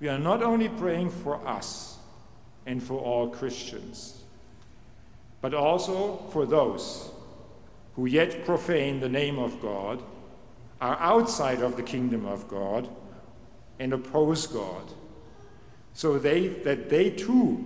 we 0.00 0.08
are 0.08 0.18
not 0.18 0.42
only 0.42 0.68
praying 0.68 1.10
for 1.10 1.46
us 1.46 1.98
and 2.66 2.82
for 2.82 2.98
all 3.00 3.28
Christians 3.28 4.18
but 5.40 5.54
also 5.54 6.16
for 6.32 6.46
those 6.46 7.10
who 7.98 8.06
yet 8.06 8.44
profane 8.44 9.00
the 9.00 9.08
name 9.08 9.40
of 9.40 9.60
God, 9.60 10.00
are 10.80 10.96
outside 11.00 11.60
of 11.60 11.74
the 11.74 11.82
kingdom 11.82 12.24
of 12.24 12.46
God, 12.46 12.88
and 13.80 13.92
oppose 13.92 14.46
God, 14.46 14.84
so 15.94 16.16
they, 16.16 16.46
that 16.46 16.88
they 16.90 17.10
too 17.10 17.64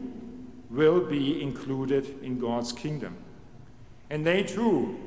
will 0.70 1.00
be 1.00 1.42
included 1.42 2.18
in 2.22 2.38
God's 2.38 2.72
kingdom. 2.72 3.14
And 4.08 4.26
they 4.26 4.42
too 4.42 4.98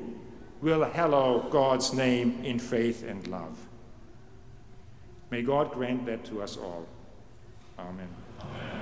will 0.62 0.84
hallow 0.84 1.48
God's 1.50 1.92
name 1.92 2.44
in 2.44 2.60
faith 2.60 3.02
and 3.02 3.26
love. 3.26 3.58
May 5.32 5.42
God 5.42 5.72
grant 5.72 6.06
that 6.06 6.24
to 6.26 6.40
us 6.40 6.56
all. 6.56 6.86
Amen. 7.80 8.06
Amen. 8.42 8.75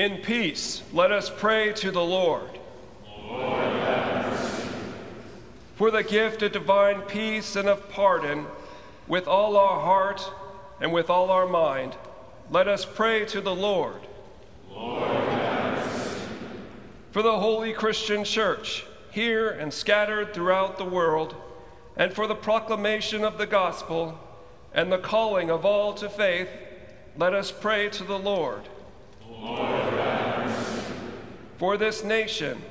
In 0.00 0.16
peace, 0.16 0.82
let 0.94 1.12
us 1.12 1.28
pray 1.28 1.74
to 1.74 1.90
the 1.90 2.02
Lord. 2.02 2.58
For 5.74 5.90
the 5.90 6.02
gift 6.02 6.40
of 6.40 6.52
divine 6.52 7.02
peace 7.02 7.54
and 7.54 7.68
of 7.68 7.90
pardon, 7.90 8.46
with 9.06 9.28
all 9.28 9.58
our 9.58 9.78
heart 9.78 10.32
and 10.80 10.90
with 10.94 11.10
all 11.10 11.28
our 11.28 11.46
mind, 11.46 11.96
let 12.50 12.66
us 12.66 12.86
pray 12.86 13.26
to 13.26 13.42
the 13.42 13.54
Lord. 13.54 14.00
For 17.10 17.20
the 17.22 17.38
holy 17.38 17.74
Christian 17.74 18.24
church, 18.24 18.86
here 19.10 19.50
and 19.50 19.70
scattered 19.70 20.32
throughout 20.32 20.78
the 20.78 20.86
world, 20.86 21.34
and 21.94 22.14
for 22.14 22.26
the 22.26 22.34
proclamation 22.34 23.22
of 23.22 23.36
the 23.36 23.46
gospel 23.46 24.18
and 24.72 24.90
the 24.90 24.96
calling 24.96 25.50
of 25.50 25.66
all 25.66 25.92
to 25.92 26.08
faith, 26.08 26.48
let 27.18 27.34
us 27.34 27.52
pray 27.52 27.90
to 27.90 28.02
the 28.02 28.18
Lord. 28.18 28.62
For 31.58 31.76
this 31.76 32.02
nation, 32.02 32.62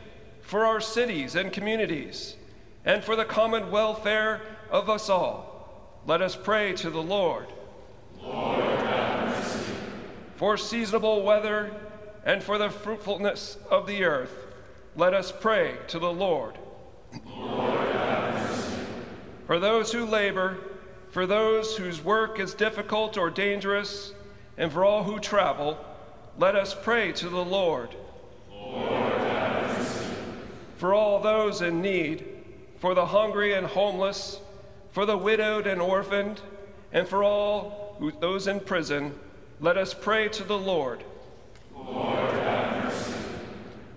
for 0.41 0.65
our 0.65 0.81
cities 0.81 1.35
and 1.35 1.53
communities, 1.53 2.35
and 2.83 3.03
for 3.03 3.15
the 3.15 3.25
common 3.25 3.69
welfare 3.69 4.41
of 4.71 4.89
us 4.89 5.09
all, 5.09 6.01
let 6.07 6.21
us 6.23 6.35
pray 6.35 6.73
to 6.73 6.89
the 6.89 7.03
Lord. 7.03 7.47
For 10.37 10.57
seasonable 10.57 11.21
weather 11.21 11.71
and 12.25 12.41
for 12.41 12.57
the 12.57 12.69
fruitfulness 12.69 13.57
of 13.69 13.85
the 13.85 14.03
earth, 14.03 14.47
let 14.95 15.13
us 15.13 15.31
pray 15.31 15.75
to 15.89 15.99
the 15.99 16.11
Lord. 16.11 16.57
For 19.45 19.59
those 19.59 19.91
who 19.91 20.05
labor, 20.05 20.57
for 21.11 21.25
those 21.25 21.77
whose 21.77 22.03
work 22.03 22.39
is 22.39 22.53
difficult 22.53 23.17
or 23.17 23.29
dangerous, 23.29 24.13
and 24.57 24.71
for 24.71 24.83
all 24.85 25.03
who 25.03 25.19
travel, 25.19 25.77
let 26.39 26.55
us 26.55 26.73
pray 26.73 27.11
to 27.11 27.27
the 27.27 27.43
Lord. 27.43 27.89
For 30.77 30.93
all 30.93 31.19
those 31.19 31.61
in 31.61 31.81
need, 31.81 32.23
for 32.77 32.95
the 32.95 33.05
hungry 33.05 33.53
and 33.53 33.67
homeless, 33.67 34.39
for 34.91 35.05
the 35.05 35.17
widowed 35.17 35.67
and 35.67 35.81
orphaned, 35.81 36.39
and 36.93 37.05
for 37.05 37.25
all 37.25 37.97
who, 37.99 38.11
those 38.11 38.47
in 38.47 38.61
prison, 38.61 39.13
let 39.59 39.77
us 39.77 39.93
pray 39.93 40.29
to 40.29 40.45
the 40.45 40.57
Lord. 40.57 41.03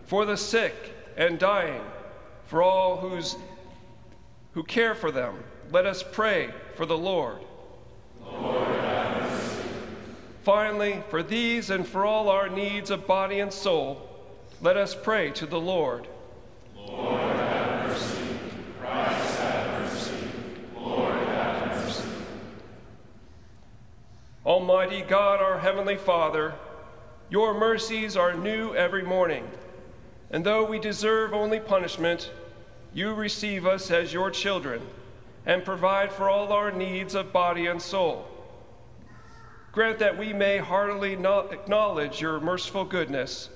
For 0.07 0.26
the 0.26 0.36
sick 0.36 0.74
and 1.16 1.38
dying, 1.38 1.82
for 2.47 2.61
all 2.61 2.97
who's, 2.97 3.36
who 4.55 4.64
care 4.64 4.97
for 4.97 5.12
them, 5.12 5.36
let 5.70 5.86
us 5.86 6.03
pray 6.03 6.51
for 6.74 6.86
the 6.86 6.99
Lord. 6.99 7.38
Finally, 10.43 11.05
for 11.09 11.22
these 11.22 11.70
and 11.70 11.86
for 11.86 12.05
all 12.05 12.28
our 12.28 12.49
needs 12.49 12.90
of 12.90 13.07
body 13.07 13.38
and 13.38 13.53
soul, 13.53 14.09
let 14.61 14.76
us 14.76 14.93
pray 14.93 15.30
to 15.30 15.47
the 15.47 15.61
Lord. 15.61 16.09
Lord, 16.76 17.20
have 17.20 17.88
mercy. 17.88 18.24
Christ, 18.80 19.40
have 19.40 19.80
mercy. 19.80 20.28
Lord, 20.74 21.14
have 21.14 21.84
mercy. 21.84 22.09
Almighty 24.45 25.03
God, 25.03 25.40
our 25.40 25.61
Heavenly 25.61 25.97
Father, 25.97 26.55
your 27.30 27.55
mercies 27.55 28.16
are 28.16 28.34
new 28.34 28.74
every 28.74 29.05
morning. 29.05 29.49
And 30.32 30.45
though 30.45 30.64
we 30.64 30.80
deserve 30.80 31.32
only 31.32 31.61
punishment, 31.61 32.32
you 32.93 33.14
receive 33.14 33.64
us 33.64 33.93
as 33.93 34.12
your 34.12 34.30
children 34.30 34.82
and 35.47 35.64
provide 35.64 36.12
for 36.12 36.28
all 36.28 36.53
our 36.53 36.72
needs 36.72 37.14
of 37.14 37.32
body 37.32 37.66
and 37.66 37.80
soul. 37.80 38.26
Grant 39.73 39.99
that 40.01 40.18
we 40.18 40.35
may 40.35 40.59
heartily 40.59 41.14
acknowledge 41.14 42.20
your 42.20 42.39
merciful 42.41 42.85
goodness, 42.85 43.49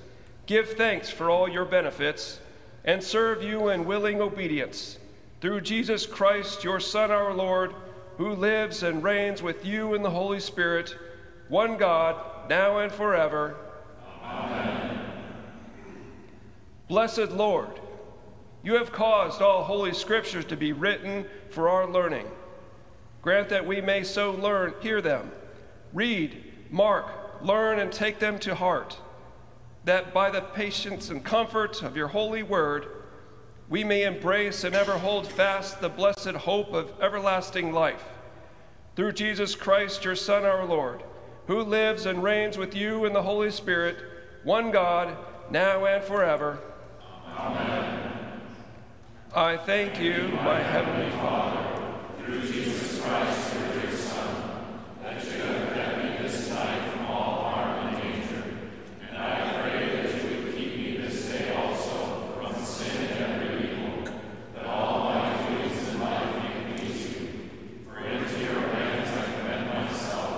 give 0.46 0.70
thanks 0.70 1.10
for 1.10 1.28
all 1.28 1.46
your 1.46 1.66
benefits, 1.66 2.40
and 2.86 3.04
serve 3.04 3.42
you 3.42 3.68
in 3.68 3.84
willing 3.84 4.22
obedience. 4.22 4.98
Through 5.42 5.60
Jesus 5.60 6.06
Christ, 6.06 6.64
your 6.64 6.80
Son, 6.80 7.10
our 7.10 7.34
Lord, 7.34 7.74
who 8.16 8.32
lives 8.32 8.82
and 8.82 9.02
reigns 9.02 9.42
with 9.42 9.66
you 9.66 9.94
in 9.94 10.02
the 10.02 10.10
Holy 10.10 10.40
Spirit, 10.40 10.96
one 11.48 11.76
God, 11.76 12.48
now 12.48 12.78
and 12.78 12.90
forever. 12.90 13.54
Amen. 14.24 14.98
Blessed 16.88 17.30
Lord, 17.32 17.78
you 18.62 18.76
have 18.76 18.90
caused 18.90 19.42
all 19.42 19.64
holy 19.64 19.92
scriptures 19.92 20.46
to 20.46 20.56
be 20.56 20.72
written 20.72 21.26
for 21.50 21.68
our 21.68 21.86
learning. 21.86 22.26
Grant 23.20 23.50
that 23.50 23.66
we 23.66 23.82
may 23.82 24.02
so 24.02 24.30
learn, 24.30 24.72
hear 24.80 25.02
them, 25.02 25.30
read, 25.92 26.42
mark, 26.70 27.06
learn, 27.42 27.78
and 27.78 27.92
take 27.92 28.18
them 28.18 28.38
to 28.40 28.54
heart, 28.54 28.98
that 29.84 30.12
by 30.12 30.30
the 30.30 30.40
patience 30.40 31.10
and 31.10 31.24
comfort 31.24 31.82
of 31.82 31.96
your 31.96 32.08
holy 32.08 32.42
word, 32.42 32.86
we 33.68 33.84
may 33.84 34.04
embrace 34.04 34.64
and 34.64 34.74
ever 34.74 34.98
hold 34.98 35.26
fast 35.26 35.80
the 35.80 35.88
blessed 35.88 36.30
hope 36.30 36.72
of 36.72 36.92
everlasting 37.00 37.72
life. 37.72 38.04
Through 38.94 39.12
Jesus 39.12 39.54
Christ, 39.54 40.04
your 40.04 40.16
Son, 40.16 40.44
our 40.44 40.64
Lord, 40.64 41.02
who 41.46 41.60
lives 41.60 42.06
and 42.06 42.22
reigns 42.22 42.56
with 42.56 42.74
you 42.74 43.04
in 43.04 43.12
the 43.12 43.22
Holy 43.22 43.50
Spirit, 43.50 43.96
one 44.44 44.70
God, 44.70 45.16
now 45.50 45.84
and 45.84 46.02
forever. 46.02 46.58
Amen. 47.36 48.40
I 49.34 49.56
thank 49.56 50.00
you, 50.00 50.28
my 50.42 50.60
heavenly 50.60 51.10
Father, 51.18 51.94
through 52.24 52.40
Jesus 52.40 53.00
Christ, 53.02 53.54
your 53.54 53.82
dear 53.82 53.92
Son, 53.96 54.64
that 55.02 55.24
you 55.24 55.42
have 55.42 55.74
kept 55.74 56.04
me 56.04 56.16
this 56.22 56.48
night 56.50 56.90
from 56.92 57.06
all 57.06 57.50
harm 57.50 57.86
and 57.88 58.02
danger. 58.02 58.42
And 59.08 59.18
I 59.18 59.60
pray 59.60 60.02
that 60.02 60.24
you 60.24 60.44
would 60.44 60.54
keep 60.54 60.76
me 60.76 60.96
this 60.96 61.28
day 61.28 61.54
also 61.54 62.32
from 62.40 62.64
sin 62.64 63.08
and 63.10 63.34
every 63.34 63.70
evil, 63.70 64.12
that 64.54 64.64
all 64.64 65.04
my 65.04 65.48
doings 65.48 65.88
in 65.88 66.00
life 66.00 66.34
may 66.42 66.76
please 66.78 67.10
you. 67.10 67.28
For 67.84 67.98
into 67.98 68.38
your 68.40 68.60
hands 68.60 69.10
I 69.16 69.22
commend 69.38 69.66
myself, 69.68 70.32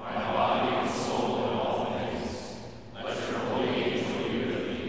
my 0.00 0.14
body 0.14 0.76
and 0.76 0.90
soul 0.90 1.44
and 1.44 1.54
all 1.60 1.98
things. 1.98 2.30
Let 2.94 3.16
your 3.30 3.38
holy 3.38 3.68
angel 3.68 4.28
be 4.28 4.38
with 4.44 4.64
me, 4.68 4.80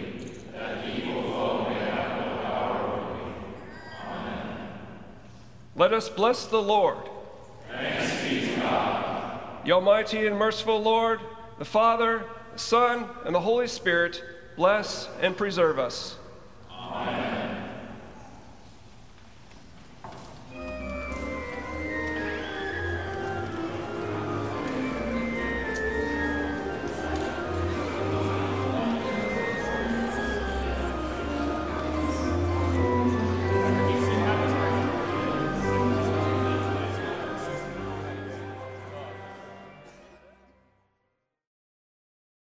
that 0.51 0.84
the 0.84 0.88
evil 0.93 1.24
foe 1.24 1.70
may 1.70 1.76
have 1.76 2.10
no 2.20 2.28
power 2.43 2.78
over 2.93 3.14
me. 3.14 3.34
Amen. 4.03 4.70
Let 5.76 5.85
us 5.96 6.10
bless 6.10 6.46
the 6.46 6.62
Lord. 6.62 6.98
Thanks 7.72 8.24
be 8.24 8.41
to 8.41 8.56
God. 8.62 9.66
The 9.66 9.72
Almighty 9.72 10.28
and 10.28 10.38
merciful 10.38 10.82
Lord, 10.82 11.20
the 11.58 11.66
Father, 11.66 12.26
the 12.54 12.60
Son, 12.60 13.10
and 13.26 13.34
the 13.34 13.39
Holy 13.39 13.68
Spirit, 13.68 14.24
bless 14.56 15.10
and 15.22 15.36
preserve 15.36 15.80
us. 15.80 16.18